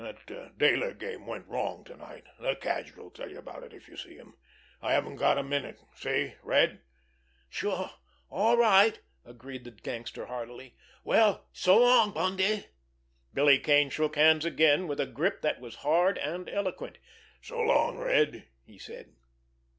That 0.01 0.25
Dayler 0.57 0.97
game 0.97 1.27
went 1.27 1.47
wrong 1.47 1.83
to 1.83 1.95
night—the 1.95 2.55
Cadger'll 2.55 3.11
tell 3.11 3.29
you 3.29 3.37
about 3.37 3.61
it, 3.61 3.71
if 3.71 3.87
you 3.87 3.95
see 3.95 4.15
him—and 4.15 4.33
I 4.81 4.93
haven't 4.93 5.17
got 5.17 5.37
a 5.37 5.43
minute. 5.43 5.79
See—Red?" 5.93 6.81
"Sure! 7.51 7.91
All 8.31 8.57
right!" 8.57 8.99
agreed 9.23 9.63
the 9.63 9.69
gangster 9.69 10.25
heartily. 10.25 10.75
"Well, 11.03 11.45
so 11.53 11.77
long, 11.77 12.13
Bundy!" 12.13 12.65
Billy 13.31 13.59
Kane 13.59 13.91
shook 13.91 14.15
hands 14.15 14.43
again—with 14.43 14.99
a 14.99 15.05
grip 15.05 15.43
that 15.43 15.61
was 15.61 15.75
hard 15.85 16.17
and 16.17 16.49
eloquent. 16.49 16.97
"So 17.39 17.59
long, 17.59 17.99
Red!" 17.99 18.47
he 18.65 18.79
said. 18.79 19.13